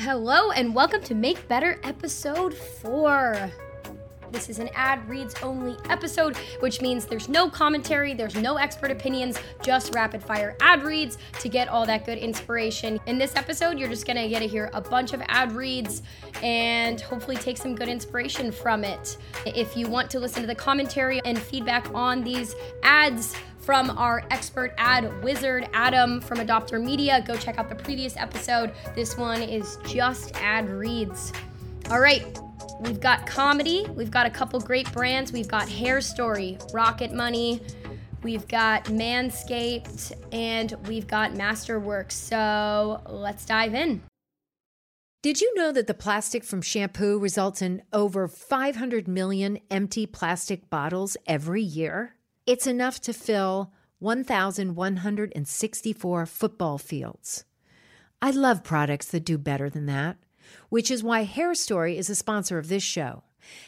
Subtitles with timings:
[0.00, 3.52] Hello, and welcome to Make Better episode 4.
[4.32, 8.90] This is an ad reads only episode, which means there's no commentary, there's no expert
[8.90, 12.98] opinions, just rapid fire ad reads to get all that good inspiration.
[13.04, 16.02] In this episode, you're just gonna get to hear a bunch of ad reads
[16.42, 19.18] and hopefully take some good inspiration from it.
[19.44, 24.24] If you want to listen to the commentary and feedback on these ads, from our
[24.30, 27.22] expert ad wizard, Adam from Adopter Media.
[27.26, 28.72] Go check out the previous episode.
[28.94, 31.32] This one is just ad reads.
[31.90, 32.24] All right,
[32.80, 37.60] we've got comedy, we've got a couple great brands, we've got Hairstory, Rocket Money,
[38.22, 42.12] we've got Manscaped, and we've got Masterworks.
[42.12, 44.02] So let's dive in.
[45.22, 50.70] Did you know that the plastic from shampoo results in over 500 million empty plastic
[50.70, 52.14] bottles every year?
[52.46, 57.44] It's enough to fill 1,164 football fields.
[58.22, 60.16] I love products that do better than that,
[60.70, 63.24] which is why Hairstory is a sponsor of this show.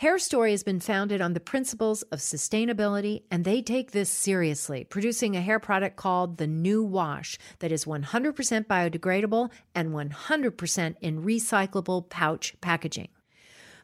[0.00, 5.36] Hairstory has been founded on the principles of sustainability, and they take this seriously, producing
[5.36, 12.08] a hair product called the New Wash that is 100% biodegradable and 100% in recyclable
[12.08, 13.08] pouch packaging.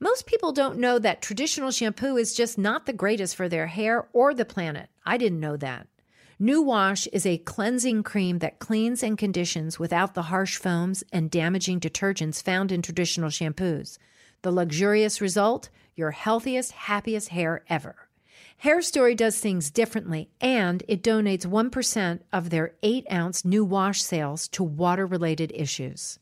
[0.00, 4.08] Most people don't know that traditional shampoo is just not the greatest for their hair
[4.12, 4.88] or the planet.
[5.06, 5.86] I didn't know that.
[6.38, 11.30] New Wash is a cleansing cream that cleans and conditions without the harsh foams and
[11.30, 13.98] damaging detergents found in traditional shampoos.
[14.42, 15.70] The luxurious result?
[15.94, 18.08] Your healthiest, happiest hair ever.
[18.64, 24.48] Hairstory does things differently and it donates 1% of their 8 ounce New Wash sales
[24.48, 26.18] to water related issues.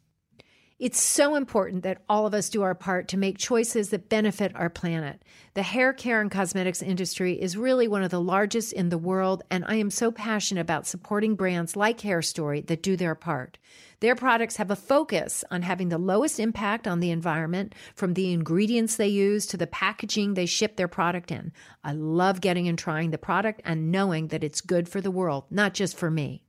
[0.82, 4.50] It's so important that all of us do our part to make choices that benefit
[4.56, 5.22] our planet.
[5.54, 9.44] The hair care and cosmetics industry is really one of the largest in the world,
[9.48, 13.58] and I am so passionate about supporting brands like Hairstory that do their part.
[14.00, 18.32] Their products have a focus on having the lowest impact on the environment, from the
[18.32, 21.52] ingredients they use to the packaging they ship their product in.
[21.84, 25.44] I love getting and trying the product and knowing that it's good for the world,
[25.48, 26.42] not just for me.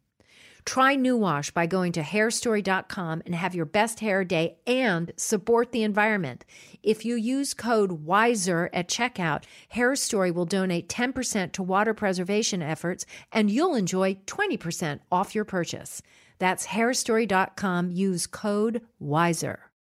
[0.66, 5.72] Try New Wash by going to hairstory.com and have your best hair day and support
[5.72, 6.46] the environment.
[6.82, 9.44] If you use code WISER at checkout,
[9.76, 16.02] Hairstory will donate 10% to water preservation efforts and you'll enjoy 20% off your purchase.
[16.40, 17.92] That's hairstory.com.
[17.92, 19.73] Use code WISER.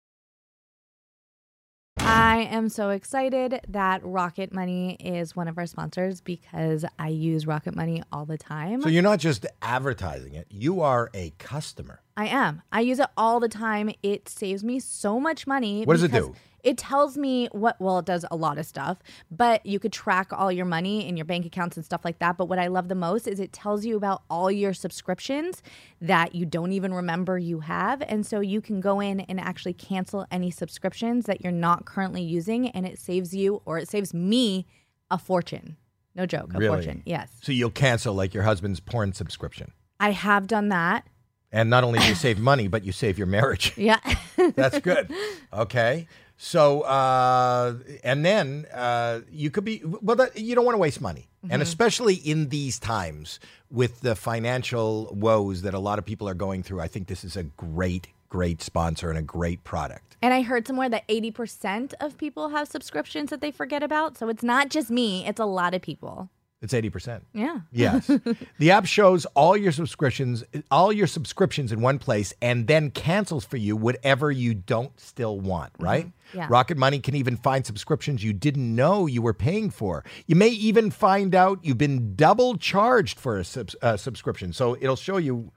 [2.05, 7.47] I am so excited that Rocket Money is one of our sponsors because I use
[7.47, 8.81] Rocket Money all the time.
[8.81, 12.01] So you're not just advertising it, you are a customer.
[12.15, 12.61] I am.
[12.71, 13.89] I use it all the time.
[14.03, 15.83] It saves me so much money.
[15.83, 16.35] What does it do?
[16.63, 20.31] It tells me what, well, it does a lot of stuff, but you could track
[20.31, 22.37] all your money in your bank accounts and stuff like that.
[22.37, 25.61] But what I love the most is it tells you about all your subscriptions
[25.99, 28.01] that you don't even remember you have.
[28.07, 32.21] And so you can go in and actually cancel any subscriptions that you're not currently
[32.23, 34.65] using, and it saves you or it saves me
[35.11, 35.75] a fortune.
[36.15, 36.77] No joke, a Really?
[36.77, 37.03] fortune.
[37.05, 37.29] Yes.
[37.41, 39.73] So you'll cancel like your husband's porn subscription.
[39.99, 41.07] I have done that.
[41.53, 43.73] And not only do you save money, but you save your marriage.
[43.83, 43.99] Yeah.
[44.55, 45.11] That's good.
[45.51, 46.07] Okay.
[46.37, 50.99] So, uh, and then uh, you could be, well, that, you don't want to waste
[51.01, 51.27] money.
[51.49, 56.33] And especially in these times with the financial woes that a lot of people are
[56.33, 60.15] going through, I think this is a great, great sponsor and a great product.
[60.21, 64.17] And I heard somewhere that 80% of people have subscriptions that they forget about.
[64.17, 66.29] So it's not just me, it's a lot of people.
[66.63, 67.23] It's 80%.
[67.33, 67.59] Yeah.
[67.73, 68.07] Yes.
[68.57, 73.43] the app shows all your subscriptions, all your subscriptions in one place and then cancels
[73.43, 76.09] for you whatever you don't still want, right?
[76.33, 76.47] Yeah.
[76.49, 80.05] Rocket Money can even find subscriptions you didn't know you were paying for.
[80.25, 83.45] You may even find out you've been double charged for a
[83.81, 84.53] uh, subscription.
[84.53, 85.51] So it'll show you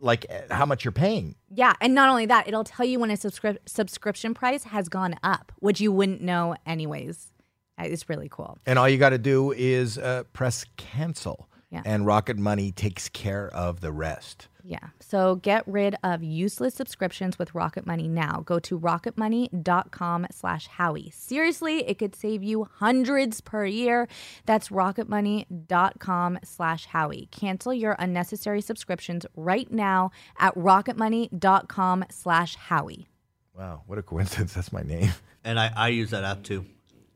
[0.00, 1.36] like uh, how much you're paying.
[1.48, 1.74] Yeah.
[1.80, 5.52] And not only that, it'll tell you when a subscri- subscription price has gone up,
[5.60, 7.30] which you wouldn't know anyways.
[7.78, 8.58] It's really cool.
[8.66, 11.48] And all you got to do is uh, press cancel.
[11.70, 11.82] Yeah.
[11.84, 14.46] And Rocket Money takes care of the rest.
[14.62, 14.88] Yeah.
[15.00, 18.42] So get rid of useless subscriptions with Rocket Money now.
[18.46, 21.10] Go to rocketmoney.com slash Howie.
[21.14, 24.08] Seriously, it could save you hundreds per year.
[24.46, 27.28] That's rocketmoney.com slash Howie.
[27.30, 33.08] Cancel your unnecessary subscriptions right now at rocketmoney.com slash Howie.
[33.52, 34.54] Wow, what a coincidence.
[34.54, 35.12] That's my name.
[35.44, 36.64] And I, I use that app too.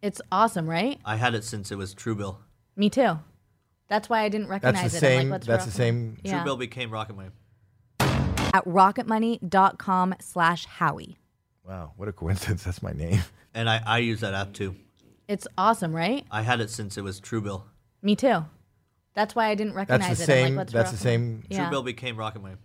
[0.03, 0.99] It's awesome, right?
[1.05, 2.37] I had it since it was Truebill.
[2.77, 3.19] Me too.
[3.89, 5.11] That's why I didn't That's recognize the it.
[5.11, 5.31] I'm like, same.
[5.31, 6.17] what's that's the Rocket same.
[6.23, 6.45] Yeah.
[6.45, 7.31] Truebill became Rocket Money.
[8.01, 11.19] At rocketmoney.com slash Howie.
[11.67, 12.65] Wow, what a coincidence.
[12.65, 13.21] That's my name.
[13.55, 14.77] And I, I use that app too.
[15.27, 16.25] It's awesome, right?
[16.31, 17.63] I had it since it was Truebill.
[18.03, 18.45] Me too.
[19.15, 20.37] That's why I didn't That's recognize the it.
[20.37, 20.57] I'm like, same.
[20.57, 21.45] what's that's the Rocket same.
[21.49, 21.69] Yeah.
[21.71, 22.57] Truebill became Rocket Money.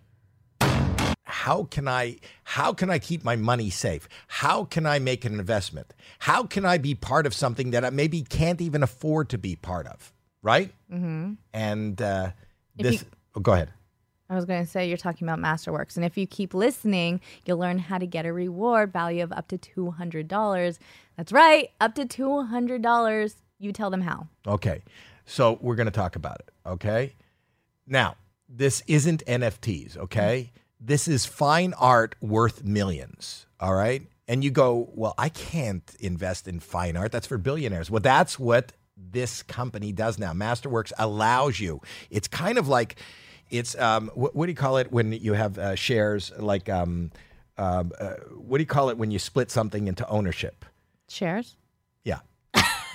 [1.33, 4.07] How can I how can I keep my money safe?
[4.27, 5.93] How can I make an investment?
[6.19, 9.55] How can I be part of something that I maybe can't even afford to be
[9.55, 10.13] part of?
[10.43, 10.71] Right?
[10.91, 11.33] Mm-hmm.
[11.53, 12.31] And uh,
[12.75, 13.01] this.
[13.01, 13.71] you- oh, go ahead.
[14.29, 15.95] I was going to say you're talking about Masterworks.
[15.95, 19.47] And if you keep listening, you'll learn how to get a reward value of up
[19.49, 20.79] to $200.
[21.17, 23.35] That's right, up to $200.
[23.59, 24.27] You tell them how.
[24.47, 24.81] Okay.
[25.25, 26.49] So we're going to talk about it.
[26.65, 27.13] Okay.
[27.85, 28.15] Now,
[28.49, 29.97] this isn't NFTs.
[29.97, 30.51] Okay.
[30.85, 33.45] This is fine art worth millions.
[33.57, 34.01] All right.
[34.27, 37.13] And you go, well, I can't invest in fine art.
[37.13, 37.89] That's for billionaires.
[37.89, 40.33] Well, that's what this company does now.
[40.33, 41.79] Masterworks allows you.
[42.09, 42.97] It's kind of like,
[43.49, 46.33] it's, um, what, what do you call it when you have uh, shares?
[46.37, 47.11] Like, um,
[47.57, 50.65] um, uh, what do you call it when you split something into ownership?
[51.07, 51.55] Shares?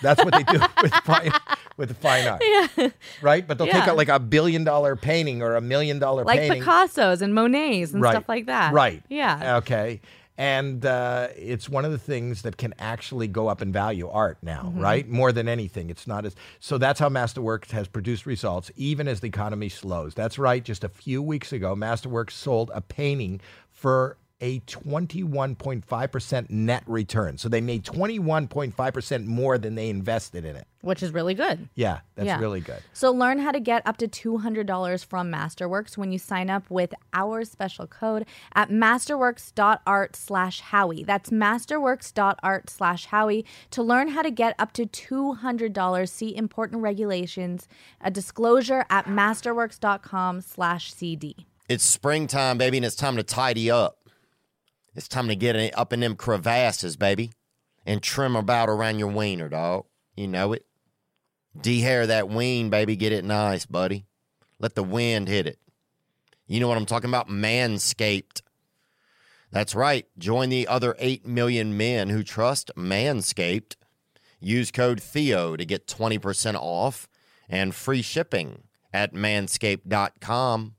[0.02, 0.14] Yeah.
[0.14, 1.30] That's what they do with fine
[1.76, 2.42] with fine art.
[2.44, 2.88] Yeah.
[3.22, 3.46] Right?
[3.46, 6.62] But they'll take out like a billion dollar painting or a million dollar Like painting.
[6.64, 8.12] Like Picasso's and Monet's and right.
[8.12, 8.72] stuff like that.
[8.72, 9.02] Right.
[9.08, 9.58] Yeah.
[9.58, 10.00] Okay.
[10.36, 14.38] And uh, it's one of the things that can actually go up in value, art
[14.40, 14.80] now, Mm-hmm.
[14.80, 15.08] right?
[15.08, 15.90] More than anything.
[15.90, 20.14] It's not as so that's how Masterworks has produced results even as the economy slows.
[20.14, 20.62] That's right.
[20.64, 23.40] Just a few weeks ago, Masterworks sold a painting
[23.70, 27.38] for a 21.5% net return.
[27.38, 30.67] So they made 21.5% more than they invested in it.
[30.81, 31.69] Which is really good.
[31.75, 32.38] Yeah, that's Yeah.
[32.38, 32.81] really good.
[32.93, 36.94] So learn how to get up to $200 from Masterworks when you sign up with
[37.12, 41.02] our special code at masterworks.art slash Howie.
[41.02, 46.08] That's masterworks.art slash Howie to learn how to get up to $200.
[46.11, 47.67] See important regulations,
[48.00, 51.46] a disclosure at masterworks.com slash CD.
[51.69, 53.97] It's springtime, baby, and it's time to tidy up.
[54.98, 57.30] It's time to get up in them crevasses, baby,
[57.86, 59.84] and trim about around your wiener, dog.
[60.16, 60.66] You know it.
[61.58, 62.96] De-hair that ween, baby.
[62.96, 64.06] Get it nice, buddy.
[64.58, 65.60] Let the wind hit it.
[66.48, 67.28] You know what I'm talking about?
[67.28, 68.42] Manscaped.
[69.52, 70.04] That's right.
[70.18, 73.76] Join the other 8 million men who trust Manscaped.
[74.40, 77.08] Use code Theo to get 20% off
[77.48, 80.74] and free shipping at manscaped.com.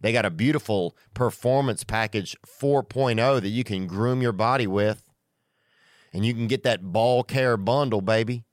[0.00, 5.02] They got a beautiful performance package 4.0 that you can groom your body with.
[6.12, 8.44] And you can get that ball care bundle, baby.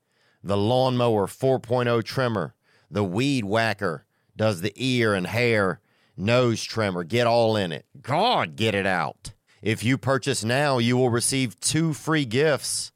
[0.44, 2.56] The lawnmower 4.0 trimmer,
[2.92, 4.06] the weed whacker
[4.36, 5.80] does the ear and hair,
[6.18, 7.04] nose trimmer.
[7.04, 7.86] Get all in it.
[8.02, 9.34] God, get it out.
[9.62, 12.92] If you purchase now, you will receive two free gifts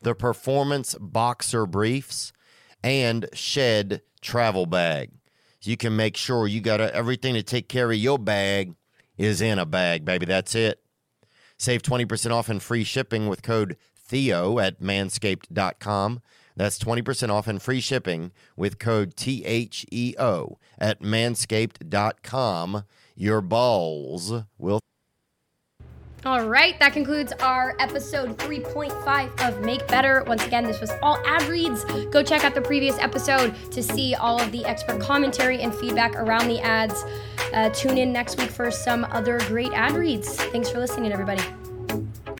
[0.00, 2.32] the Performance Boxer Briefs
[2.82, 5.10] and Shed Travel Bag.
[5.66, 8.74] You can make sure you got everything to take care of your bag
[9.16, 10.26] is in a bag, baby.
[10.26, 10.80] That's it.
[11.58, 16.20] Save 20% off and free shipping with code Theo at manscaped.com.
[16.54, 22.84] That's 20% off and free shipping with code T H E O at manscaped.com.
[23.14, 24.80] Your balls will
[26.26, 30.24] All right, that concludes our episode 3.5 of Make Better.
[30.26, 31.84] Once again, this was all ad reads.
[32.10, 36.16] Go check out the previous episode to see all of the expert commentary and feedback
[36.16, 37.04] around the ads.
[37.54, 40.34] Uh, tune in next week for some other great ad reads.
[40.34, 41.44] Thanks for listening, everybody.